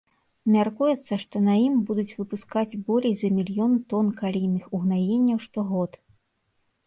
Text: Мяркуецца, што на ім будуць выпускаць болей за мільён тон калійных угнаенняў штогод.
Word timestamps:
Мяркуецца, 0.53 1.13
што 1.23 1.41
на 1.47 1.53
ім 1.65 1.73
будуць 1.89 2.15
выпускаць 2.21 2.79
болей 2.87 3.13
за 3.19 3.29
мільён 3.39 3.77
тон 3.93 4.09
калійных 4.21 4.63
угнаенняў 4.79 5.37
штогод. 5.47 5.91